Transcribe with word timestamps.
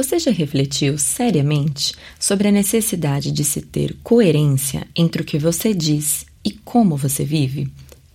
Você 0.00 0.18
já 0.18 0.30
refletiu 0.30 0.96
seriamente 0.96 1.94
sobre 2.18 2.48
a 2.48 2.50
necessidade 2.50 3.30
de 3.30 3.44
se 3.44 3.60
ter 3.60 3.94
coerência 4.02 4.86
entre 4.96 5.20
o 5.20 5.24
que 5.26 5.38
você 5.38 5.74
diz 5.74 6.24
e 6.42 6.52
como 6.52 6.96
você 6.96 7.22
vive? 7.22 7.70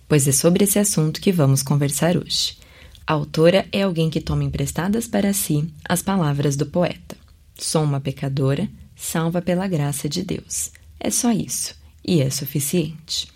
Pois 0.08 0.26
é 0.26 0.32
sobre 0.32 0.64
esse 0.64 0.80
assunto 0.80 1.20
que 1.20 1.30
vamos 1.30 1.62
conversar 1.62 2.16
hoje. 2.16 2.56
A 3.06 3.12
autora 3.12 3.68
é 3.70 3.82
alguém 3.82 4.10
que 4.10 4.20
toma 4.20 4.42
emprestadas 4.42 5.06
para 5.06 5.32
si 5.32 5.72
as 5.88 6.02
palavras 6.02 6.56
do 6.56 6.66
poeta. 6.66 7.16
Sou 7.56 7.84
uma 7.84 8.00
pecadora, 8.00 8.68
salva 8.96 9.40
pela 9.40 9.68
graça 9.68 10.08
de 10.08 10.24
Deus. 10.24 10.72
É 10.98 11.08
só 11.08 11.30
isso, 11.30 11.72
e 12.04 12.20
é 12.20 12.28
suficiente. 12.30 13.28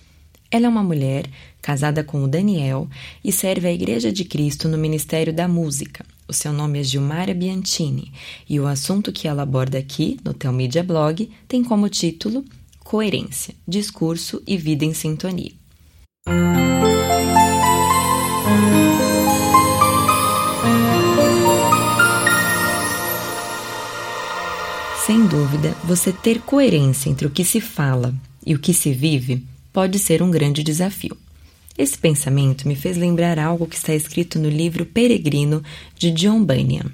Ela 0.50 0.66
é 0.66 0.68
uma 0.68 0.82
mulher 0.82 1.24
casada 1.62 2.02
com 2.02 2.24
o 2.24 2.28
Daniel 2.28 2.88
e 3.22 3.30
serve 3.30 3.68
a 3.68 3.72
Igreja 3.72 4.10
de 4.10 4.24
Cristo 4.24 4.68
no 4.68 4.76
Ministério 4.76 5.32
da 5.32 5.46
Música. 5.46 6.04
O 6.30 6.32
seu 6.32 6.52
nome 6.52 6.78
é 6.78 6.84
Gilmara 6.84 7.34
Bianchini 7.34 8.12
e 8.48 8.60
o 8.60 8.68
assunto 8.68 9.10
que 9.10 9.26
ela 9.26 9.42
aborda 9.42 9.76
aqui 9.76 10.16
no 10.24 10.32
Telmídia 10.32 10.80
Blog 10.80 11.28
tem 11.48 11.64
como 11.64 11.88
título 11.88 12.44
Coerência, 12.84 13.52
Discurso 13.66 14.40
e 14.46 14.56
Vida 14.56 14.84
em 14.84 14.94
Sintonia. 14.94 15.50
Sem 25.04 25.26
dúvida, 25.26 25.76
você 25.82 26.12
ter 26.12 26.40
coerência 26.42 27.10
entre 27.10 27.26
o 27.26 27.30
que 27.30 27.44
se 27.44 27.60
fala 27.60 28.14
e 28.46 28.54
o 28.54 28.58
que 28.60 28.72
se 28.72 28.92
vive 28.92 29.44
pode 29.72 29.98
ser 29.98 30.22
um 30.22 30.30
grande 30.30 30.62
desafio. 30.62 31.16
Esse 31.76 31.96
pensamento 31.96 32.68
me 32.68 32.74
fez 32.74 32.96
lembrar 32.96 33.38
algo 33.38 33.66
que 33.66 33.76
está 33.76 33.94
escrito 33.94 34.38
no 34.38 34.48
livro 34.48 34.84
Peregrino 34.84 35.62
de 35.96 36.10
John 36.10 36.44
Bunyan. 36.44 36.90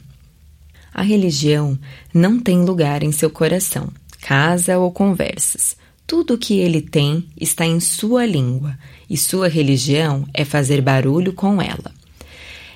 A 0.93 1.03
religião 1.03 1.79
não 2.15 2.39
tem 2.39 2.65
lugar 2.65 3.03
em 3.03 3.13
seu 3.13 3.29
coração, 3.29 3.93
casa 4.21 4.79
ou 4.79 4.91
conversas. 4.91 5.77
Tudo 6.07 6.35
o 6.35 6.39
que 6.39 6.59
ele 6.59 6.81
tem 6.81 7.27
está 7.39 7.67
em 7.67 7.81
sua 7.81 8.25
língua, 8.25 8.79
e 9.11 9.17
sua 9.17 9.49
religião 9.49 10.27
é 10.33 10.45
fazer 10.45 10.81
barulho 10.81 11.33
com 11.33 11.61
ela. 11.61 11.93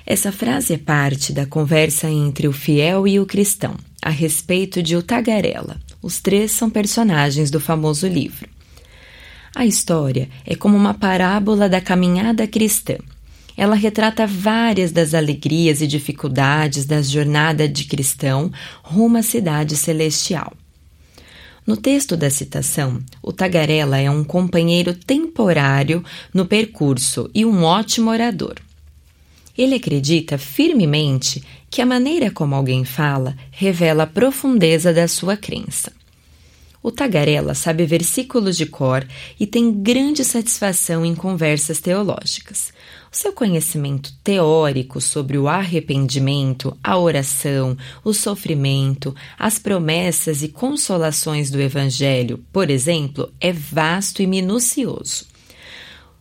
Essa 0.05 0.31
frase 0.31 0.73
é 0.73 0.77
parte 0.77 1.31
da 1.31 1.45
conversa 1.45 2.09
entre 2.09 2.47
o 2.47 2.51
fiel 2.51 3.07
e 3.07 3.19
o 3.19 3.25
cristão 3.25 3.75
a 4.01 4.09
respeito 4.09 4.81
de 4.81 4.95
O 4.95 5.03
Tagarela. 5.03 5.79
Os 6.01 6.19
três 6.19 6.51
são 6.51 6.69
personagens 6.69 7.51
do 7.51 7.59
famoso 7.59 8.07
livro. 8.07 8.49
A 9.53 9.65
história 9.65 10.29
é 10.45 10.55
como 10.55 10.77
uma 10.77 10.93
parábola 10.93 11.67
da 11.67 11.81
caminhada 11.81 12.47
cristã. 12.47 12.95
Ela 13.57 13.75
retrata 13.75 14.25
várias 14.25 14.91
das 14.93 15.13
alegrias 15.13 15.81
e 15.81 15.87
dificuldades 15.87 16.85
da 16.85 17.01
jornada 17.01 17.67
de 17.67 17.83
cristão 17.83 18.49
rumo 18.81 19.17
à 19.17 19.21
cidade 19.21 19.75
celestial. 19.75 20.53
No 21.67 21.75
texto 21.77 22.15
da 22.15 22.29
citação, 22.29 23.01
o 23.21 23.31
tagarela 23.31 23.97
é 23.97 24.09
um 24.09 24.23
companheiro 24.23 24.95
temporário 24.95 26.03
no 26.33 26.45
percurso 26.45 27.29
e 27.35 27.45
um 27.45 27.63
ótimo 27.63 28.09
orador. 28.09 28.55
Ele 29.57 29.75
acredita 29.75 30.37
firmemente 30.37 31.43
que 31.69 31.81
a 31.81 31.85
maneira 31.85 32.31
como 32.31 32.55
alguém 32.55 32.85
fala 32.85 33.35
revela 33.51 34.03
a 34.03 34.07
profundeza 34.07 34.93
da 34.93 35.07
sua 35.07 35.35
crença. 35.35 35.91
O 36.83 36.89
tagarela 36.89 37.53
sabe 37.53 37.85
versículos 37.85 38.57
de 38.57 38.65
cor 38.65 39.07
e 39.39 39.45
tem 39.45 39.71
grande 39.71 40.25
satisfação 40.25 41.05
em 41.05 41.13
conversas 41.13 41.79
teológicas. 41.79 42.73
O 43.11 43.15
seu 43.15 43.33
conhecimento 43.33 44.13
teórico 44.23 44.99
sobre 44.99 45.37
o 45.37 45.47
arrependimento, 45.47 46.75
a 46.83 46.97
oração, 46.97 47.77
o 48.03 48.13
sofrimento, 48.13 49.15
as 49.37 49.59
promessas 49.59 50.41
e 50.41 50.47
consolações 50.47 51.51
do 51.51 51.61
Evangelho, 51.61 52.43
por 52.51 52.71
exemplo, 52.71 53.31
é 53.39 53.53
vasto 53.53 54.23
e 54.23 54.27
minucioso. 54.27 55.25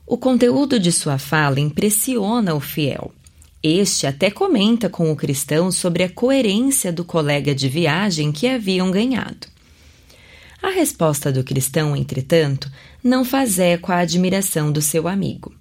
O 0.06 0.18
conteúdo 0.18 0.78
de 0.78 0.92
sua 0.92 1.16
fala 1.16 1.58
impressiona 1.58 2.54
o 2.54 2.60
fiel. 2.60 3.12
Este 3.62 4.06
até 4.06 4.30
comenta 4.30 4.90
com 4.90 5.10
o 5.10 5.16
cristão 5.16 5.70
sobre 5.70 6.02
a 6.02 6.08
coerência 6.08 6.92
do 6.92 7.04
colega 7.04 7.54
de 7.54 7.68
viagem 7.68 8.32
que 8.32 8.46
haviam 8.46 8.90
ganhado. 8.90 9.46
A 10.62 10.68
resposta 10.68 11.32
do 11.32 11.42
cristão, 11.42 11.96
entretanto, 11.96 12.70
não 13.02 13.24
faz 13.24 13.58
eco 13.58 13.92
à 13.92 13.98
admiração 13.98 14.70
do 14.70 14.82
seu 14.82 15.08
amigo. 15.08 15.54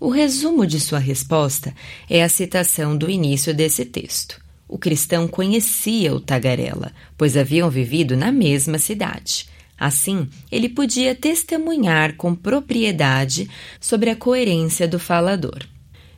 O 0.00 0.08
resumo 0.08 0.66
de 0.66 0.80
sua 0.80 0.98
resposta 0.98 1.74
é 2.08 2.22
a 2.22 2.28
citação 2.28 2.96
do 2.96 3.10
início 3.10 3.54
desse 3.54 3.84
texto. 3.84 4.40
O 4.68 4.78
cristão 4.78 5.28
conhecia 5.28 6.14
o 6.14 6.20
tagarela, 6.20 6.92
pois 7.16 7.36
haviam 7.36 7.70
vivido 7.70 8.16
na 8.16 8.32
mesma 8.32 8.78
cidade. 8.78 9.46
Assim, 9.78 10.28
ele 10.50 10.68
podia 10.68 11.14
testemunhar 11.14 12.14
com 12.16 12.34
propriedade 12.34 13.48
sobre 13.78 14.10
a 14.10 14.16
coerência 14.16 14.88
do 14.88 14.98
falador. 14.98 15.66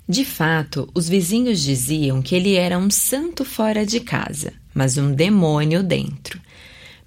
De 0.09 0.25
fato, 0.25 0.89
os 0.95 1.09
vizinhos 1.09 1.61
diziam 1.61 2.23
que 2.23 2.35
ele 2.35 2.55
era 2.55 2.79
um 2.79 2.89
santo 2.89 3.45
fora 3.45 3.85
de 3.85 4.01
casa, 4.01 4.53
mas 4.73 4.97
um 4.97 5.13
demônio 5.13 5.83
dentro. 5.83 6.41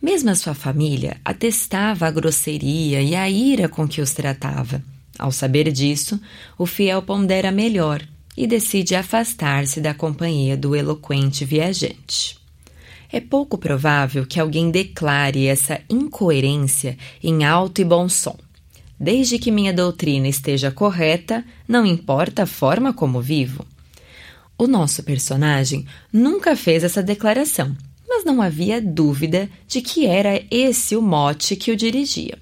Mesmo 0.02 0.32
a 0.32 0.36
sua 0.36 0.56
família 0.56 1.18
atestava 1.24 2.08
a 2.08 2.12
grosseria 2.12 3.04
e 3.04 3.16
a 3.16 3.30
ira 3.30 3.70
com 3.70 3.88
que 3.88 4.02
os 4.02 4.12
tratava. 4.12 4.82
Ao 5.20 5.32
saber 5.32 5.72
disso, 5.72 6.20
o 6.58 6.66
fiel 6.66 7.04
pondera 7.04 7.52
melhor 7.52 8.02
e 8.36 8.48
decide 8.48 8.96
afastar-se 8.96 9.80
da 9.80 9.94
companhia 9.94 10.58
do 10.58 10.76
eloquente 10.76 11.46
viajante. 11.46 12.40
É 13.12 13.20
pouco 13.20 13.58
provável 13.58 14.26
que 14.26 14.40
alguém 14.40 14.72
declare 14.72 15.46
essa 15.46 15.80
incoerência 15.88 16.98
em 17.22 17.44
alto 17.44 17.82
e 17.82 17.84
bom 17.84 18.10
som. 18.10 18.38
Desde 19.00 19.38
que 19.38 19.52
minha 19.52 19.74
doutrina 19.74 20.28
esteja 20.28 20.72
correta, 20.72 21.46
não 21.68 21.86
importa 21.86 22.44
a 22.44 22.48
forma 22.48 22.92
como 22.92 23.22
vivo. 23.22 23.66
O 24.58 24.66
nosso 24.66 25.04
personagem 25.04 25.86
nunca 26.12 26.56
fez 26.56 26.84
essa 26.84 27.04
declaração 27.04 27.76
mas 28.22 28.26
não 28.26 28.42
havia 28.42 28.82
dúvida 28.82 29.50
de 29.68 29.82
que 29.82 30.06
era 30.06 30.44
esse 30.52 30.96
o 30.96 31.02
mote 31.02 31.56
que 31.56 31.72
o 31.72 31.76
dirigia. 31.76 32.38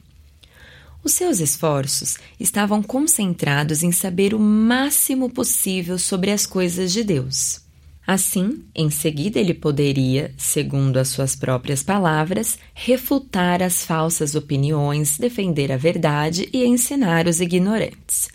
Os 1.04 1.14
seus 1.14 1.40
esforços 1.40 2.18
estavam 2.40 2.84
concentrados 2.84 3.84
em 3.84 3.92
saber 3.92 4.34
o 4.34 4.40
máximo 4.40 5.30
possível 5.30 5.98
sobre 5.98 6.32
as 6.32 6.46
coisas 6.46 6.92
de 6.92 7.04
Deus. 7.04 7.62
Assim, 8.06 8.64
em 8.76 8.90
seguida, 8.90 9.40
ele 9.40 9.54
poderia, 9.54 10.34
segundo 10.36 10.98
as 10.98 11.10
suas 11.10 11.36
próprias 11.36 11.84
palavras, 11.84 12.58
refutar 12.74 13.62
as 13.62 13.86
falsas 13.86 14.36
opiniões, 14.36 15.18
defender 15.18 15.72
a 15.72 15.78
verdade 15.78 16.50
e 16.52 16.66
ensinar 16.66 17.28
os 17.28 17.40
ignorantes. 17.40 18.28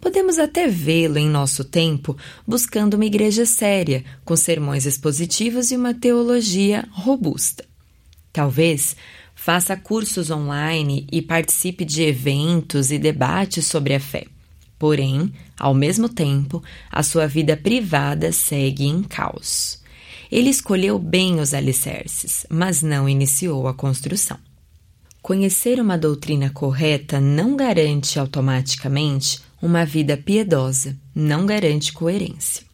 Podemos 0.00 0.38
até 0.38 0.66
vê-lo 0.66 1.18
em 1.18 1.28
nosso 1.28 1.62
tempo 1.62 2.16
buscando 2.46 2.94
uma 2.94 3.04
igreja 3.04 3.44
séria, 3.44 4.02
com 4.24 4.34
sermões 4.34 4.86
expositivos 4.86 5.70
e 5.70 5.76
uma 5.76 5.92
teologia 5.92 6.88
robusta. 6.90 7.64
Talvez 8.32 8.96
faça 9.34 9.76
cursos 9.76 10.30
online 10.30 11.06
e 11.12 11.20
participe 11.20 11.84
de 11.84 12.02
eventos 12.02 12.90
e 12.90 12.98
debates 12.98 13.66
sobre 13.66 13.94
a 13.94 14.00
fé. 14.00 14.26
Porém, 14.78 15.32
ao 15.58 15.74
mesmo 15.74 16.08
tempo, 16.08 16.62
a 16.90 17.02
sua 17.02 17.26
vida 17.26 17.54
privada 17.54 18.32
segue 18.32 18.86
em 18.86 19.02
caos. 19.02 19.82
Ele 20.32 20.48
escolheu 20.48 20.98
bem 20.98 21.40
os 21.40 21.52
alicerces, 21.52 22.46
mas 22.48 22.82
não 22.82 23.06
iniciou 23.06 23.68
a 23.68 23.74
construção. 23.74 24.38
Conhecer 25.20 25.78
uma 25.78 25.98
doutrina 25.98 26.48
correta 26.48 27.20
não 27.20 27.56
garante 27.56 28.18
automaticamente 28.18 29.40
uma 29.60 29.84
vida 29.84 30.16
piedosa, 30.16 30.96
não 31.14 31.46
garante 31.46 31.92
coerência. 31.92 32.64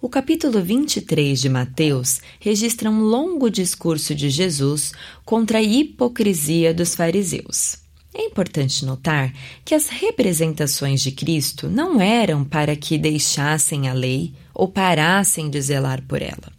O 0.00 0.08
capítulo 0.08 0.62
23 0.62 1.40
de 1.40 1.48
Mateus 1.48 2.20
registra 2.38 2.90
um 2.90 3.00
longo 3.00 3.48
discurso 3.48 4.14
de 4.14 4.28
Jesus 4.28 4.92
contra 5.24 5.58
a 5.58 5.62
hipocrisia 5.62 6.74
dos 6.74 6.94
fariseus. 6.94 7.78
É 8.12 8.22
importante 8.26 8.84
notar 8.84 9.32
que 9.64 9.74
as 9.74 9.88
representações 9.88 11.00
de 11.00 11.10
Cristo 11.10 11.68
não 11.68 12.00
eram 12.00 12.44
para 12.44 12.76
que 12.76 12.98
deixassem 12.98 13.88
a 13.88 13.92
lei 13.92 14.34
ou 14.54 14.68
parassem 14.68 15.48
de 15.48 15.60
zelar 15.60 16.02
por 16.06 16.20
ela. 16.20 16.52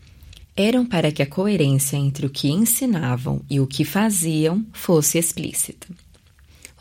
Eram 0.58 0.86
para 0.86 1.12
que 1.12 1.22
a 1.22 1.28
coerência 1.28 1.98
entre 1.98 2.26
o 2.26 2.30
que 2.30 2.50
ensinavam 2.50 3.42
e 3.50 3.60
o 3.60 3.68
que 3.68 3.86
faziam 3.86 4.66
fosse 4.74 5.18
explícita. 5.18 5.88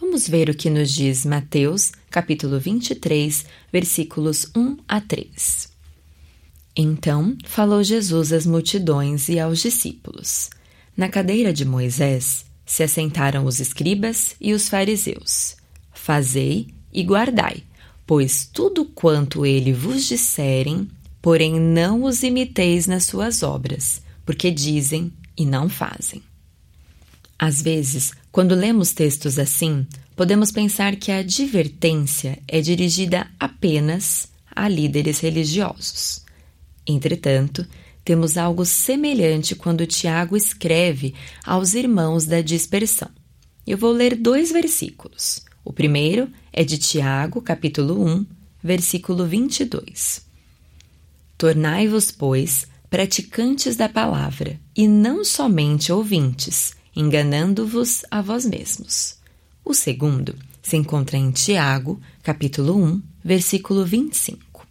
Vamos 0.06 0.28
ver 0.28 0.50
o 0.50 0.54
que 0.54 0.68
nos 0.68 0.92
diz 0.92 1.24
Mateus, 1.24 1.90
capítulo 2.10 2.60
23, 2.60 3.46
versículos 3.72 4.50
1 4.54 4.76
a 4.86 5.00
3. 5.00 5.70
Então 6.76 7.34
falou 7.46 7.82
Jesus 7.82 8.30
às 8.30 8.44
multidões 8.44 9.30
e 9.30 9.40
aos 9.40 9.60
discípulos. 9.60 10.50
Na 10.94 11.08
cadeira 11.08 11.54
de 11.54 11.64
Moisés 11.64 12.44
se 12.66 12.82
assentaram 12.82 13.46
os 13.46 13.60
escribas 13.60 14.36
e 14.38 14.52
os 14.52 14.68
fariseus. 14.68 15.56
Fazei 15.90 16.68
e 16.92 17.02
guardai, 17.02 17.64
pois 18.06 18.44
tudo 18.44 18.84
quanto 18.84 19.46
ele 19.46 19.72
vos 19.72 20.04
disserem, 20.04 20.86
porém 21.22 21.58
não 21.58 22.04
os 22.04 22.22
imiteis 22.22 22.86
nas 22.86 23.04
suas 23.04 23.42
obras, 23.42 24.02
porque 24.24 24.50
dizem 24.50 25.10
e 25.36 25.46
não 25.46 25.66
fazem. 25.66 26.22
Às 27.44 27.60
vezes, 27.60 28.14
quando 28.32 28.54
lemos 28.54 28.94
textos 28.94 29.38
assim, 29.38 29.86
podemos 30.16 30.50
pensar 30.50 30.96
que 30.96 31.12
a 31.12 31.18
advertência 31.18 32.38
é 32.48 32.58
dirigida 32.58 33.26
apenas 33.38 34.28
a 34.50 34.66
líderes 34.66 35.20
religiosos. 35.20 36.24
Entretanto, 36.86 37.66
temos 38.02 38.38
algo 38.38 38.64
semelhante 38.64 39.54
quando 39.54 39.86
Tiago 39.86 40.38
escreve 40.38 41.14
aos 41.44 41.74
irmãos 41.74 42.24
da 42.24 42.40
dispersão. 42.40 43.10
Eu 43.66 43.76
vou 43.76 43.92
ler 43.92 44.16
dois 44.16 44.50
versículos. 44.50 45.44
O 45.62 45.70
primeiro 45.70 46.30
é 46.50 46.64
de 46.64 46.78
Tiago, 46.78 47.42
capítulo 47.42 48.02
1, 48.06 48.26
versículo 48.62 49.26
22. 49.26 50.22
Tornai-vos, 51.36 52.10
pois, 52.10 52.66
praticantes 52.88 53.76
da 53.76 53.86
palavra, 53.86 54.58
e 54.74 54.88
não 54.88 55.22
somente 55.22 55.92
ouvintes, 55.92 56.72
enganando-vos 56.94 58.04
a 58.10 58.20
vós 58.22 58.44
mesmos. 58.44 59.16
O 59.64 59.74
segundo 59.74 60.34
se 60.62 60.76
encontra 60.76 61.16
em 61.16 61.30
Tiago, 61.30 62.00
capítulo 62.22 62.76
1, 62.76 63.02
versículo 63.24 63.84
25. 63.84 64.66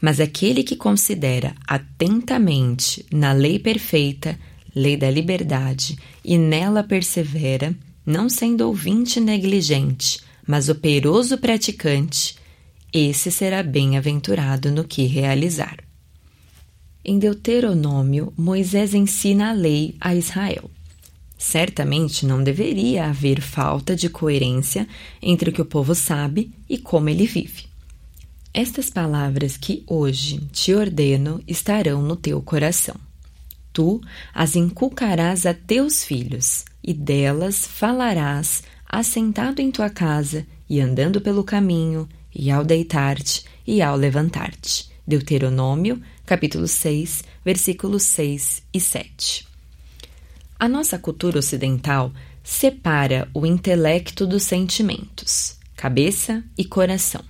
Mas 0.00 0.20
aquele 0.20 0.62
que 0.62 0.76
considera 0.76 1.54
atentamente 1.66 3.04
na 3.12 3.32
lei 3.32 3.58
perfeita, 3.58 4.38
lei 4.74 4.96
da 4.96 5.10
liberdade, 5.10 5.98
e 6.24 6.38
nela 6.38 6.82
persevera, 6.82 7.74
não 8.06 8.28
sendo 8.28 8.62
ouvinte 8.62 9.20
negligente, 9.20 10.20
mas 10.46 10.68
operoso 10.68 11.36
praticante, 11.36 12.36
esse 12.92 13.30
será 13.30 13.62
bem-aventurado 13.62 14.70
no 14.70 14.84
que 14.84 15.04
realizar. 15.04 15.78
Em 17.04 17.18
Deuteronômio, 17.18 18.32
Moisés 18.36 18.94
ensina 18.94 19.50
a 19.50 19.52
lei 19.52 19.94
a 20.00 20.14
Israel. 20.14 20.70
Certamente 21.38 22.26
não 22.26 22.42
deveria 22.42 23.06
haver 23.06 23.40
falta 23.40 23.94
de 23.94 24.08
coerência 24.08 24.88
entre 25.22 25.50
o 25.50 25.52
que 25.52 25.62
o 25.62 25.64
povo 25.64 25.94
sabe 25.94 26.50
e 26.68 26.76
como 26.76 27.08
ele 27.08 27.26
vive. 27.26 27.66
Estas 28.52 28.90
palavras 28.90 29.56
que 29.56 29.84
hoje 29.86 30.40
te 30.50 30.74
ordeno 30.74 31.40
estarão 31.46 32.02
no 32.02 32.16
teu 32.16 32.42
coração. 32.42 32.96
Tu 33.72 34.00
as 34.34 34.56
inculcarás 34.56 35.46
a 35.46 35.54
teus 35.54 36.02
filhos, 36.02 36.64
e 36.82 36.92
delas 36.92 37.64
falarás 37.66 38.64
assentado 38.88 39.60
em 39.60 39.70
tua 39.70 39.90
casa 39.90 40.44
e 40.68 40.80
andando 40.80 41.20
pelo 41.20 41.44
caminho, 41.44 42.08
e 42.34 42.50
ao 42.50 42.64
deitar-te 42.64 43.44
e 43.64 43.80
ao 43.80 43.96
levantar-te. 43.96 44.90
Deuteronômio, 45.06 46.02
capítulo 46.26 46.66
6, 46.66 47.22
versículos 47.44 48.02
6 48.02 48.62
e 48.74 48.80
7. 48.80 49.46
A 50.60 50.68
nossa 50.68 50.98
cultura 50.98 51.38
ocidental 51.38 52.12
separa 52.42 53.28
o 53.32 53.46
intelecto 53.46 54.26
dos 54.26 54.42
sentimentos, 54.42 55.56
cabeça 55.76 56.42
e 56.58 56.64
coração. 56.64 57.22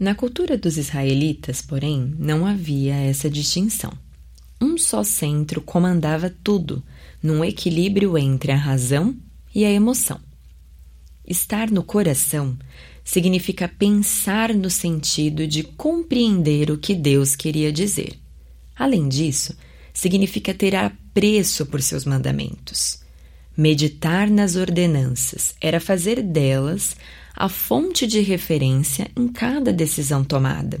Na 0.00 0.14
cultura 0.14 0.56
dos 0.56 0.78
israelitas, 0.78 1.60
porém, 1.60 2.14
não 2.18 2.46
havia 2.46 2.94
essa 2.94 3.28
distinção. 3.28 3.92
Um 4.58 4.78
só 4.78 5.04
centro 5.04 5.60
comandava 5.60 6.34
tudo, 6.42 6.82
num 7.22 7.44
equilíbrio 7.44 8.16
entre 8.16 8.50
a 8.50 8.56
razão 8.56 9.14
e 9.54 9.66
a 9.66 9.70
emoção. 9.70 10.18
Estar 11.26 11.70
no 11.70 11.82
coração 11.82 12.56
significa 13.04 13.68
pensar 13.68 14.54
no 14.54 14.70
sentido 14.70 15.46
de 15.46 15.64
compreender 15.64 16.70
o 16.70 16.78
que 16.78 16.94
Deus 16.94 17.36
queria 17.36 17.70
dizer. 17.70 18.18
Além 18.74 19.06
disso, 19.06 19.54
significa 19.92 20.54
ter 20.54 20.74
apreço 21.12 21.66
por 21.66 21.82
seus 21.82 22.06
mandamentos. 22.06 23.00
Meditar 23.54 24.30
nas 24.30 24.56
ordenanças 24.56 25.54
era 25.60 25.78
fazer 25.78 26.22
delas 26.22 26.96
a 27.36 27.50
fonte 27.50 28.06
de 28.06 28.20
referência 28.20 29.10
em 29.14 29.28
cada 29.28 29.74
decisão 29.74 30.24
tomada. 30.24 30.80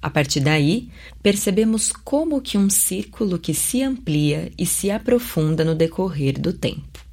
A 0.00 0.08
partir 0.08 0.40
daí, 0.40 0.88
percebemos 1.22 1.92
como 1.92 2.40
que 2.40 2.56
um 2.56 2.70
círculo 2.70 3.38
que 3.38 3.52
se 3.52 3.82
amplia 3.82 4.50
e 4.56 4.64
se 4.64 4.90
aprofunda 4.90 5.64
no 5.64 5.74
decorrer 5.74 6.40
do 6.40 6.54
tempo. 6.54 7.04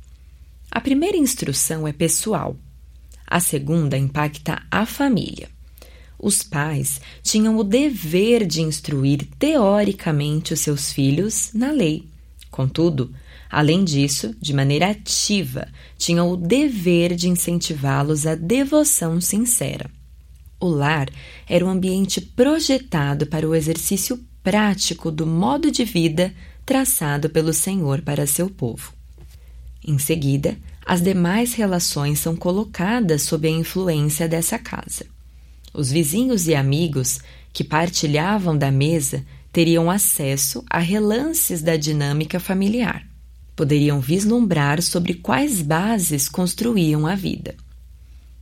A 0.72 0.80
primeira 0.80 1.18
instrução 1.18 1.86
é 1.86 1.92
pessoal. 1.92 2.56
A 3.28 3.42
segunda 3.42 3.98
impacta 3.98 4.64
a 4.72 4.86
família. 4.86 5.50
Os 6.18 6.42
pais 6.42 7.02
tinham 7.22 7.58
o 7.58 7.64
dever 7.64 8.46
de 8.46 8.62
instruir 8.62 9.28
teoricamente 9.38 10.54
os 10.54 10.62
seus 10.62 10.92
filhos 10.92 11.52
na 11.54 11.72
lei. 11.72 12.09
Contudo, 12.60 13.14
além 13.50 13.86
disso, 13.86 14.36
de 14.38 14.54
maneira 14.54 14.90
ativa, 14.90 15.66
tinham 15.98 16.30
o 16.30 16.36
dever 16.36 17.16
de 17.16 17.30
incentivá-los 17.30 18.28
à 18.28 18.36
devoção 18.36 19.22
sincera. 19.22 19.90
O 20.60 20.68
lar 20.68 21.08
era 21.48 21.66
um 21.66 21.70
ambiente 21.70 22.20
projetado 22.20 23.26
para 23.28 23.48
o 23.48 23.56
exercício 23.56 24.20
prático 24.44 25.10
do 25.10 25.26
modo 25.26 25.72
de 25.72 25.86
vida 25.86 26.34
traçado 26.66 27.30
pelo 27.30 27.54
Senhor 27.54 28.02
para 28.02 28.28
seu 28.28 28.50
povo. 28.50 28.92
Em 29.82 29.98
seguida, 29.98 30.58
as 30.86 31.02
demais 31.02 31.54
relações 31.54 32.20
são 32.20 32.36
colocadas 32.36 33.22
sob 33.22 33.48
a 33.48 33.52
influência 33.52 34.28
dessa 34.28 34.60
casa. 34.60 35.06
Os 35.74 35.90
vizinhos 35.90 36.46
e 36.46 36.56
amigos 36.56 37.22
que 37.54 37.64
partilhavam 37.64 38.58
da 38.58 38.70
mesa 38.70 39.24
teriam 39.52 39.90
acesso 39.90 40.64
a 40.70 40.80
relances 40.80 41.62
da 41.62 41.76
dinâmica 41.76 42.40
familiar. 42.40 43.06
Poderiam 43.56 44.00
vislumbrar 44.00 44.82
sobre 44.82 45.16
quais 45.16 45.62
bases 45.62 46.30
construíam 46.30 47.06
a 47.06 47.16
vida. 47.16 47.56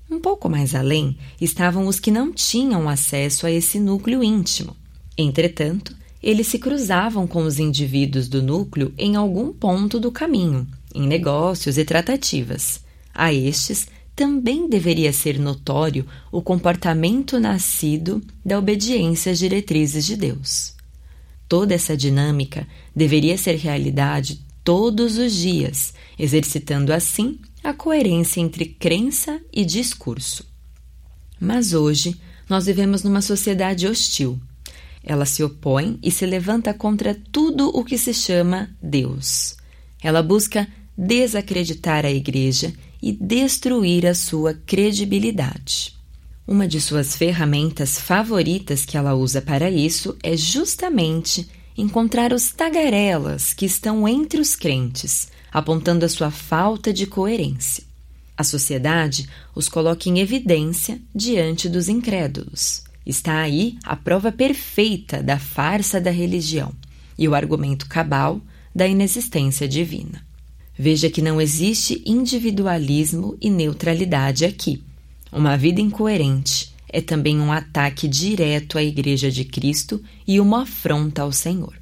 Um 0.09 0.19
pouco 0.19 0.50
mais 0.50 0.74
além 0.74 1.18
estavam 1.39 1.88
os 1.88 2.00
que 2.00 2.12
não 2.12 2.31
tinham 2.31 2.88
acesso 2.88 3.45
a 3.45 3.51
esse 3.51 3.80
núcleo 3.80 4.24
íntimo. 4.24 4.75
Entretanto, 5.18 5.95
eles 6.21 6.48
se 6.48 6.59
cruzavam 6.59 7.27
com 7.27 7.44
os 7.44 7.59
indivíduos 7.59 8.27
do 8.27 8.42
núcleo 8.42 8.94
em 8.98 9.15
algum 9.15 9.51
ponto 9.51 10.00
do 10.00 10.12
caminho, 10.12 10.68
em 10.94 11.06
negócios 11.06 11.77
e 11.77 11.83
tratativas. 11.83 12.81
A 13.13 13.33
estes 13.33 13.88
também 14.15 14.69
deveria 14.69 15.12
ser 15.12 15.39
notório 15.39 16.06
o 16.31 16.42
comportamento 16.42 17.39
nascido 17.39 18.21
da 18.45 18.57
obediência 18.57 19.31
às 19.31 19.39
diretrizes 19.39 20.06
de 20.06 20.15
Deus. 20.15 20.76
Toda 21.47 21.73
essa 21.73 21.95
dinâmica 21.95 22.67
deveria 22.95 23.38
ser 23.38 23.55
realidade 23.55 24.45
todos 24.63 25.17
os 25.17 25.33
dias, 25.33 25.94
exercitando 26.19 26.92
assim 26.92 27.39
a 27.63 27.73
coerência 27.73 28.42
entre 28.42 28.66
crença 28.66 29.39
e 29.54 29.63
discurso. 29.63 30.45
Mas 31.39 31.73
hoje 31.73 32.19
nós 32.49 32.66
vivemos 32.66 33.04
numa 33.04 33.21
sociedade 33.21 33.87
hostil. 33.87 34.39
Ela 35.04 35.25
se 35.25 35.42
opõe 35.44 35.97
e 36.04 36.11
se 36.11 36.25
levanta 36.25 36.73
contra 36.73 37.16
tudo 37.31 37.69
o 37.69 37.83
que 37.83 37.97
se 37.97 38.13
chama 38.13 38.69
Deus. 38.81 39.56
Ela 40.04 40.21
busca 40.21 40.68
desacreditar 40.97 42.06
a 42.06 42.11
Igreja 42.11 42.73
e 43.01 43.11
destruir 43.11 44.06
a 44.06 44.13
sua 44.13 44.54
credibilidade. 44.54 45.96
Uma 46.47 46.66
de 46.66 46.80
suas 46.80 47.13
ferramentas 47.13 47.99
favoritas 47.99 48.85
que 48.85 48.95
ela 48.95 49.13
usa 49.13 49.42
para 49.42 49.69
isso 49.69 50.16
é 50.23 50.37
justamente 50.37 51.45
encontrar 51.77 52.31
os 52.31 52.54
tagarelas 52.54 53.51
que 53.51 53.66
estão 53.66 54.07
entre 54.07 54.39
os 54.39 54.56
crentes, 54.56 55.27
apontando 55.51 56.06
a 56.06 56.09
sua 56.09 56.31
falta 56.31 56.94
de 56.94 57.06
coerência. 57.06 57.83
A 58.37 58.45
sociedade 58.45 59.27
os 59.54 59.68
coloca 59.68 60.07
em 60.07 60.19
evidência 60.19 61.01
diante 61.13 61.68
dos 61.68 61.89
incrédulos. 61.89 62.81
Está 63.06 63.42
aí 63.42 63.77
a 63.83 63.97
prova 63.97 64.31
perfeita 64.31 65.21
da 65.21 65.37
farsa 65.37 65.99
da 65.99 66.11
religião 66.11 66.71
e 67.19 67.27
o 67.27 67.35
argumento 67.35 67.89
cabal 67.89 68.39
da 68.73 68.87
inexistência 68.87 69.68
divina. 69.68 70.25
Veja 70.80 71.09
que 71.09 71.21
não 71.21 71.42
existe 71.42 72.01
individualismo 72.06 73.35
e 73.42 73.49
neutralidade 73.49 74.45
aqui. 74.45 74.86
Uma 75.31 75.57
vida 75.57 75.81
incoerente 75.81 76.74
é 76.90 77.02
também 77.02 77.40
um 77.40 77.52
ataque 77.52 78.07
direto 78.07 78.78
à 78.78 78.84
Igreja 78.84 79.30
de 79.30 79.44
Cristo 79.44 80.02
e 80.26 80.40
uma 80.40 80.64
afronta 80.64 81.22
ao 81.22 81.31
Senhor. 81.31 81.76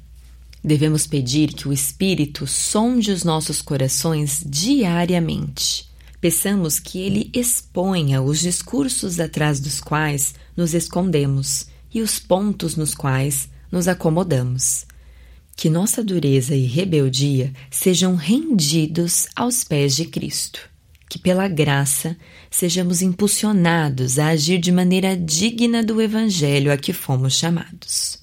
Devemos 0.62 1.06
pedir 1.06 1.52
que 1.52 1.68
o 1.68 1.72
Espírito 1.72 2.46
sonde 2.46 3.12
os 3.12 3.22
nossos 3.22 3.62
corações 3.62 4.42
diariamente. 4.44 5.88
Peçamos 6.20 6.80
que 6.80 6.98
ele 6.98 7.30
exponha 7.32 8.20
os 8.20 8.40
discursos 8.40 9.20
atrás 9.20 9.60
dos 9.60 9.80
quais 9.80 10.34
nos 10.56 10.74
escondemos 10.74 11.66
e 11.94 12.02
os 12.02 12.18
pontos 12.18 12.74
nos 12.74 12.94
quais 12.94 13.48
nos 13.70 13.86
acomodamos 13.86 14.86
que 15.56 15.70
nossa 15.70 16.04
dureza 16.04 16.54
e 16.54 16.66
rebeldia 16.66 17.52
sejam 17.70 18.14
rendidos 18.14 19.26
aos 19.34 19.64
pés 19.64 19.96
de 19.96 20.04
Cristo, 20.04 20.60
que 21.08 21.18
pela 21.18 21.48
graça 21.48 22.16
sejamos 22.50 23.02
impulsionados 23.02 24.18
a 24.18 24.28
agir 24.28 24.58
de 24.58 24.72
maneira 24.72 25.16
digna 25.16 25.82
do 25.82 26.00
Evangelho 26.00 26.72
a 26.72 26.76
que 26.76 26.92
fomos 26.92 27.34
chamados. 27.34 28.18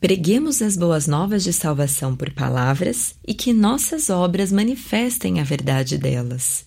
Preguemos 0.00 0.62
as 0.62 0.76
boas 0.76 1.06
novas 1.06 1.44
de 1.44 1.52
salvação 1.52 2.16
por 2.16 2.30
palavras 2.30 3.14
e 3.26 3.34
que 3.34 3.52
nossas 3.52 4.08
obras 4.08 4.50
manifestem 4.50 5.40
a 5.40 5.44
verdade 5.44 5.98
delas. 5.98 6.64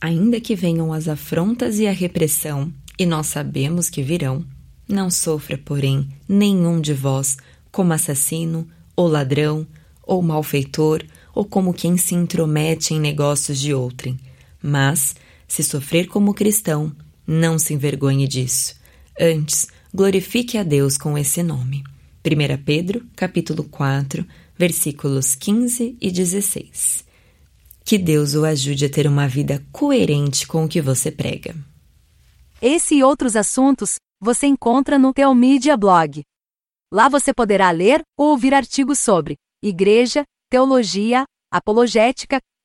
Ainda 0.00 0.40
que 0.40 0.54
venham 0.54 0.92
as 0.92 1.08
afrontas 1.08 1.80
e 1.80 1.88
a 1.88 1.92
repressão, 1.92 2.72
e 2.96 3.04
nós 3.04 3.26
sabemos 3.26 3.90
que 3.90 4.00
virão, 4.00 4.44
não 4.88 5.10
sofra, 5.10 5.58
porém, 5.58 6.08
nenhum 6.28 6.80
de 6.80 6.94
vós 6.94 7.36
como 7.70 7.92
assassino, 7.92 8.66
ou 8.96 9.06
ladrão, 9.08 9.66
ou 10.02 10.22
malfeitor, 10.22 11.04
ou 11.34 11.44
como 11.44 11.74
quem 11.74 11.96
se 11.96 12.14
intromete 12.14 12.94
em 12.94 13.00
negócios 13.00 13.58
de 13.58 13.74
outrem. 13.74 14.18
Mas, 14.62 15.14
se 15.46 15.62
sofrer 15.62 16.08
como 16.08 16.34
cristão, 16.34 16.94
não 17.26 17.58
se 17.58 17.74
envergonhe 17.74 18.26
disso. 18.26 18.76
Antes, 19.18 19.68
glorifique 19.92 20.58
a 20.58 20.62
Deus 20.62 20.96
com 20.96 21.16
esse 21.16 21.42
nome. 21.42 21.84
1 22.24 22.62
Pedro, 22.64 23.06
capítulo 23.16 23.64
4, 23.64 24.26
versículos 24.56 25.34
15 25.34 25.96
e 26.00 26.10
16. 26.10 27.04
Que 27.84 27.96
Deus 27.96 28.34
o 28.34 28.44
ajude 28.44 28.84
a 28.84 28.90
ter 28.90 29.06
uma 29.06 29.26
vida 29.26 29.64
coerente 29.72 30.46
com 30.46 30.64
o 30.64 30.68
que 30.68 30.80
você 30.82 31.10
prega. 31.10 31.54
Esse 32.60 32.96
e 32.96 33.02
outros 33.02 33.36
assuntos 33.36 33.94
você 34.20 34.46
encontra 34.46 34.98
no 34.98 35.14
Teomídia 35.14 35.76
Blog. 35.76 36.22
Lá 36.92 37.08
você 37.08 37.32
poderá 37.32 37.70
ler 37.70 38.02
ou 38.18 38.30
ouvir 38.30 38.52
artigos 38.52 38.98
sobre 38.98 39.36
igreja, 39.62 40.24
teologia, 40.50 41.24
apologética, 41.52 42.40